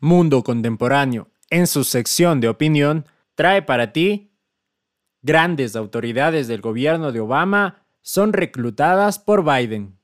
Mundo 0.00 0.42
Contemporáneo, 0.42 1.28
en 1.50 1.66
su 1.66 1.84
sección 1.84 2.40
de 2.40 2.48
opinión, 2.48 3.04
trae 3.34 3.60
para 3.60 3.92
ti 3.92 4.32
grandes 5.20 5.76
autoridades 5.76 6.48
del 6.48 6.62
gobierno 6.62 7.12
de 7.12 7.20
Obama 7.20 7.86
son 8.00 8.32
reclutadas 8.32 9.18
por 9.18 9.44
Biden. 9.44 9.98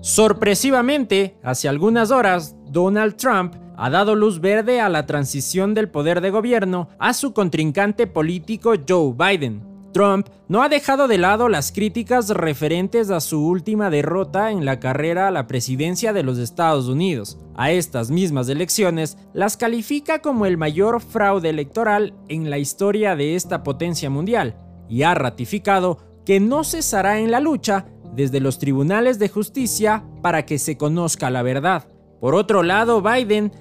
Sorpresivamente, 0.00 1.36
hace 1.42 1.68
algunas 1.68 2.12
horas, 2.12 2.54
Donald 2.66 3.16
Trump 3.16 3.54
ha 3.76 3.90
dado 3.90 4.14
luz 4.14 4.40
verde 4.40 4.80
a 4.80 4.88
la 4.88 5.06
transición 5.06 5.74
del 5.74 5.90
poder 5.90 6.20
de 6.20 6.30
gobierno 6.30 6.88
a 6.98 7.12
su 7.12 7.32
contrincante 7.32 8.06
político 8.06 8.74
Joe 8.88 9.14
Biden. 9.16 9.69
Trump 9.92 10.28
no 10.48 10.62
ha 10.62 10.68
dejado 10.68 11.08
de 11.08 11.18
lado 11.18 11.48
las 11.48 11.72
críticas 11.72 12.28
referentes 12.30 13.10
a 13.10 13.20
su 13.20 13.44
última 13.44 13.90
derrota 13.90 14.50
en 14.50 14.64
la 14.64 14.78
carrera 14.78 15.28
a 15.28 15.30
la 15.30 15.46
presidencia 15.46 16.12
de 16.12 16.22
los 16.22 16.38
Estados 16.38 16.88
Unidos. 16.88 17.38
A 17.56 17.72
estas 17.72 18.10
mismas 18.10 18.48
elecciones 18.48 19.18
las 19.32 19.56
califica 19.56 20.20
como 20.20 20.46
el 20.46 20.56
mayor 20.56 21.00
fraude 21.00 21.50
electoral 21.50 22.14
en 22.28 22.50
la 22.50 22.58
historia 22.58 23.16
de 23.16 23.34
esta 23.34 23.62
potencia 23.62 24.10
mundial 24.10 24.56
y 24.88 25.02
ha 25.02 25.14
ratificado 25.14 25.98
que 26.24 26.40
no 26.40 26.64
cesará 26.64 27.18
en 27.18 27.30
la 27.30 27.40
lucha 27.40 27.86
desde 28.14 28.40
los 28.40 28.58
tribunales 28.58 29.18
de 29.18 29.28
justicia 29.28 30.04
para 30.22 30.46
que 30.46 30.58
se 30.58 30.76
conozca 30.76 31.30
la 31.30 31.42
verdad. 31.42 31.88
Por 32.20 32.34
otro 32.34 32.62
lado, 32.62 33.02
Biden 33.02 33.52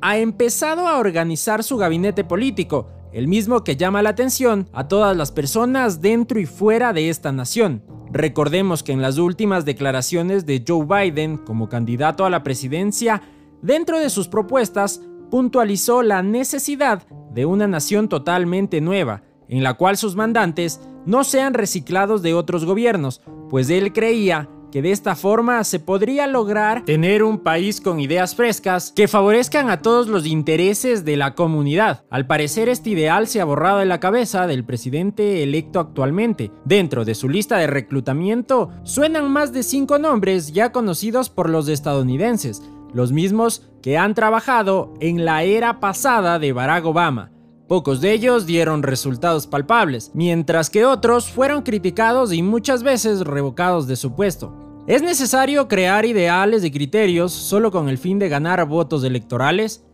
ha 0.00 0.18
empezado 0.18 0.86
a 0.86 0.98
organizar 0.98 1.62
su 1.62 1.76
gabinete 1.76 2.24
político, 2.24 2.88
el 3.12 3.28
mismo 3.28 3.64
que 3.64 3.76
llama 3.76 4.02
la 4.02 4.10
atención 4.10 4.68
a 4.72 4.88
todas 4.88 5.16
las 5.16 5.32
personas 5.32 6.00
dentro 6.00 6.38
y 6.40 6.46
fuera 6.46 6.92
de 6.92 7.08
esta 7.08 7.32
nación. 7.32 7.82
Recordemos 8.10 8.82
que 8.82 8.92
en 8.92 9.02
las 9.02 9.18
últimas 9.18 9.64
declaraciones 9.64 10.46
de 10.46 10.64
Joe 10.66 10.86
Biden 10.86 11.36
como 11.36 11.68
candidato 11.68 12.24
a 12.24 12.30
la 12.30 12.42
presidencia, 12.42 13.22
dentro 13.62 13.98
de 13.98 14.10
sus 14.10 14.28
propuestas, 14.28 15.02
puntualizó 15.30 16.02
la 16.02 16.22
necesidad 16.22 17.02
de 17.32 17.44
una 17.44 17.66
nación 17.66 18.08
totalmente 18.08 18.80
nueva, 18.80 19.22
en 19.48 19.62
la 19.62 19.74
cual 19.74 19.96
sus 19.96 20.16
mandantes 20.16 20.80
no 21.04 21.24
sean 21.24 21.54
reciclados 21.54 22.22
de 22.22 22.34
otros 22.34 22.64
gobiernos, 22.64 23.20
pues 23.50 23.70
él 23.70 23.92
creía 23.92 24.48
que 24.70 24.82
de 24.82 24.92
esta 24.92 25.14
forma 25.14 25.62
se 25.64 25.80
podría 25.80 26.26
lograr 26.26 26.84
tener 26.84 27.22
un 27.22 27.38
país 27.38 27.80
con 27.80 28.00
ideas 28.00 28.34
frescas 28.34 28.92
que 28.94 29.08
favorezcan 29.08 29.70
a 29.70 29.80
todos 29.82 30.08
los 30.08 30.26
intereses 30.26 31.04
de 31.04 31.16
la 31.16 31.34
comunidad. 31.34 32.04
Al 32.10 32.26
parecer 32.26 32.68
este 32.68 32.90
ideal 32.90 33.26
se 33.26 33.40
ha 33.40 33.44
borrado 33.44 33.78
de 33.78 33.86
la 33.86 34.00
cabeza 34.00 34.46
del 34.46 34.64
presidente 34.64 35.42
electo 35.42 35.80
actualmente. 35.80 36.50
Dentro 36.64 37.04
de 37.04 37.14
su 37.14 37.28
lista 37.28 37.58
de 37.58 37.66
reclutamiento 37.66 38.70
suenan 38.84 39.30
más 39.30 39.52
de 39.52 39.62
cinco 39.62 39.98
nombres 39.98 40.52
ya 40.52 40.72
conocidos 40.72 41.30
por 41.30 41.48
los 41.50 41.68
estadounidenses, 41.68 42.62
los 42.92 43.12
mismos 43.12 43.70
que 43.82 43.96
han 43.96 44.14
trabajado 44.14 44.94
en 45.00 45.24
la 45.24 45.42
era 45.42 45.80
pasada 45.80 46.38
de 46.38 46.52
Barack 46.52 46.84
Obama. 46.84 47.30
Pocos 47.68 48.00
de 48.00 48.14
ellos 48.14 48.46
dieron 48.46 48.82
resultados 48.82 49.46
palpables, 49.46 50.10
mientras 50.14 50.70
que 50.70 50.86
otros 50.86 51.28
fueron 51.28 51.60
criticados 51.60 52.32
y 52.32 52.42
muchas 52.42 52.82
veces 52.82 53.20
revocados 53.20 53.86
de 53.86 53.96
su 53.96 54.14
puesto. 54.14 54.54
¿Es 54.86 55.02
necesario 55.02 55.68
crear 55.68 56.06
ideales 56.06 56.64
y 56.64 56.70
criterios 56.70 57.30
solo 57.30 57.70
con 57.70 57.90
el 57.90 57.98
fin 57.98 58.18
de 58.18 58.30
ganar 58.30 58.66
votos 58.66 59.04
electorales? 59.04 59.84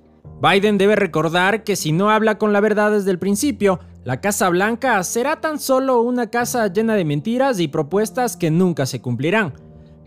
Biden 0.40 0.78
debe 0.78 0.94
recordar 0.94 1.64
que 1.64 1.74
si 1.74 1.90
no 1.90 2.10
habla 2.10 2.38
con 2.38 2.52
la 2.52 2.60
verdad 2.60 2.92
desde 2.92 3.10
el 3.10 3.18
principio, 3.18 3.80
la 4.04 4.20
Casa 4.20 4.48
Blanca 4.50 5.02
será 5.02 5.40
tan 5.40 5.58
solo 5.58 6.00
una 6.00 6.30
casa 6.30 6.68
llena 6.68 6.94
de 6.94 7.04
mentiras 7.04 7.58
y 7.58 7.66
propuestas 7.66 8.36
que 8.36 8.52
nunca 8.52 8.86
se 8.86 9.02
cumplirán. 9.02 9.52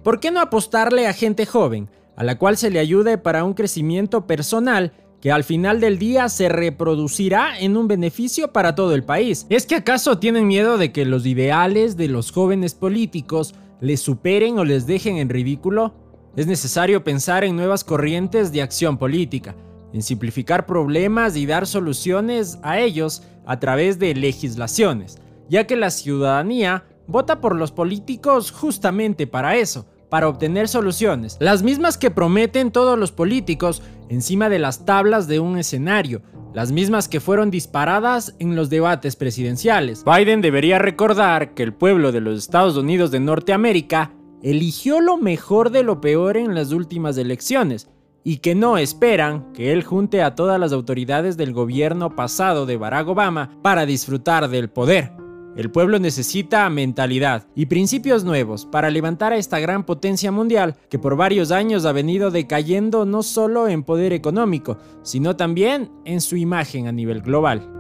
¿Por 0.06 0.22
qué 0.22 0.32
no 0.32 0.40
apostarle 0.40 1.06
a 1.06 1.12
gente 1.12 1.46
joven, 1.46 1.90
a 2.16 2.24
la 2.24 2.38
cual 2.38 2.56
se 2.56 2.70
le 2.70 2.80
ayude 2.80 3.18
para 3.18 3.44
un 3.44 3.54
crecimiento 3.54 4.26
personal 4.26 4.94
que 5.28 5.34
al 5.34 5.44
final 5.44 5.82
del 5.82 6.00
día 6.00 6.30
se 6.30 6.48
reproducirá 6.48 7.60
en 7.60 7.76
un 7.76 7.90
beneficio 7.90 8.54
para 8.54 8.76
todo 8.76 8.96
el 8.96 9.04
país. 9.04 9.46
¿Es 9.50 9.66
que 9.66 9.76
acaso 9.76 10.20
tienen 10.20 10.48
miedo 10.48 10.78
de 10.78 10.94
que 10.94 11.04
los 11.04 11.26
ideales 11.26 11.98
de 11.98 12.08
los 12.08 12.32
jóvenes 12.32 12.76
políticos 12.76 13.54
les 13.82 14.00
superen 14.00 14.58
o 14.58 14.64
les 14.64 14.88
dejen 14.88 15.18
en 15.18 15.28
ridículo? 15.28 15.94
Es 16.38 16.48
necesario 16.48 17.04
pensar 17.04 17.44
en 17.44 17.58
nuevas 17.58 17.84
corrientes 17.84 18.54
de 18.54 18.62
acción 18.62 18.98
política, 18.98 19.54
en 19.92 20.02
simplificar 20.02 20.66
problemas 20.66 21.36
y 21.36 21.46
dar 21.46 21.68
soluciones 21.68 22.58
a 22.64 22.80
ellos 22.80 23.24
a 23.46 23.60
través 23.60 24.00
de 24.00 24.16
legislaciones, 24.16 25.18
ya 25.50 25.68
que 25.68 25.76
la 25.76 25.90
ciudadanía 25.90 26.86
vota 27.06 27.42
por 27.42 27.54
los 27.54 27.74
políticos 27.74 28.52
justamente 28.52 29.28
para 29.28 29.58
eso, 29.58 29.88
para 30.08 30.30
obtener 30.30 30.70
soluciones, 30.70 31.36
las 31.42 31.64
mismas 31.64 31.98
que 31.98 32.12
prometen 32.12 32.72
todos 32.72 32.98
los 32.98 33.12
políticos 33.12 33.82
encima 34.10 34.50
de 34.50 34.60
las 34.60 34.86
tablas 34.86 35.28
de 35.28 35.40
un 35.40 35.58
escenario, 35.58 36.22
las 36.54 36.72
mismas 36.72 37.08
que 37.08 37.20
fueron 37.20 37.52
disparadas 37.52 38.36
en 38.40 38.56
los 38.56 38.70
debates 38.70 39.16
presidenciales. 39.16 40.04
Biden 40.04 40.42
debería 40.42 40.80
recordar 40.80 41.54
que 41.54 41.64
el 41.64 41.74
pueblo 41.74 42.12
de 42.12 42.22
los 42.22 42.40
Estados 42.40 42.78
Unidos 42.78 43.12
de 43.12 43.20
Norteamérica 43.20 44.14
eligió 44.42 45.02
lo 45.02 45.18
mejor 45.18 45.72
de 45.72 45.84
lo 45.84 46.02
peor 46.02 46.38
en 46.38 46.56
las 46.56 46.72
últimas 46.72 47.18
elecciones 47.18 47.90
y 48.24 48.38
que 48.38 48.56
no 48.56 48.78
esperan 48.78 49.54
que 49.54 49.72
él 49.72 49.84
junte 49.84 50.22
a 50.22 50.36
todas 50.36 50.60
las 50.60 50.74
autoridades 50.74 51.38
del 51.38 51.54
gobierno 51.54 52.16
pasado 52.16 52.66
de 52.66 52.78
Barack 52.78 53.08
Obama 53.08 53.58
para 53.62 53.86
disfrutar 53.86 54.50
del 54.50 54.70
poder. 54.70 55.27
El 55.58 55.72
pueblo 55.72 55.98
necesita 55.98 56.70
mentalidad 56.70 57.48
y 57.56 57.66
principios 57.66 58.24
nuevos 58.24 58.68
para 58.68 58.92
levantar 58.92 59.34
a 59.34 59.38
esta 59.38 59.60
gran 59.60 59.86
potencia 59.86 60.32
mundial 60.32 60.76
que 60.88 61.00
por 61.00 61.16
varios 61.16 61.50
años 61.50 61.84
ha 61.86 61.92
venido 61.94 62.30
decayendo 62.30 63.06
no 63.06 63.24
solo 63.24 63.68
en 63.68 63.82
poder 63.82 64.14
económico, 64.14 64.78
sino 65.02 65.36
también 65.36 65.90
en 66.06 66.22
su 66.22 66.38
imagen 66.38 66.86
a 66.88 66.92
nivel 66.92 67.24
global. 67.24 67.77